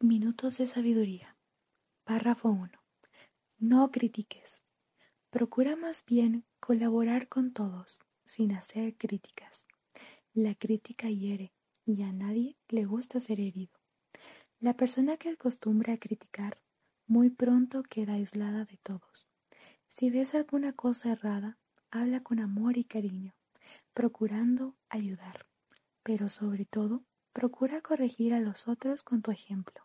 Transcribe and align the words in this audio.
Minutos 0.00 0.58
de 0.58 0.66
sabiduría. 0.66 1.36
Párrafo 2.04 2.48
1. 2.50 2.70
No 3.58 3.90
critiques. 3.90 4.62
Procura 5.30 5.76
más 5.76 6.04
bien 6.06 6.44
colaborar 6.60 7.28
con 7.28 7.52
todos, 7.52 8.00
sin 8.24 8.52
hacer 8.52 8.96
críticas. 8.96 9.66
La 10.32 10.54
crítica 10.54 11.08
hiere 11.08 11.52
y 11.84 12.02
a 12.02 12.12
nadie 12.12 12.56
le 12.68 12.84
gusta 12.84 13.20
ser 13.20 13.40
herido. 13.40 13.72
La 14.60 14.76
persona 14.76 15.16
que 15.16 15.30
acostumbra 15.30 15.94
a 15.94 15.98
criticar 15.98 16.58
muy 17.06 17.30
pronto 17.30 17.82
queda 17.82 18.14
aislada 18.14 18.64
de 18.64 18.76
todos. 18.78 19.26
Si 19.86 20.10
ves 20.10 20.34
alguna 20.34 20.72
cosa 20.72 21.12
errada, 21.12 21.58
habla 21.90 22.22
con 22.22 22.40
amor 22.40 22.76
y 22.76 22.84
cariño, 22.84 23.34
procurando 23.94 24.76
ayudar, 24.88 25.46
pero 26.06 26.28
sobre 26.28 26.66
todo, 26.66 27.04
procura 27.32 27.80
corregir 27.80 28.32
a 28.32 28.38
los 28.38 28.68
otros 28.68 29.02
con 29.02 29.22
tu 29.22 29.32
ejemplo. 29.32 29.82